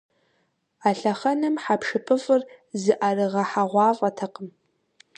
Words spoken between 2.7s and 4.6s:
зыӏэрыгъэхьэгъуафӏэтэкъым.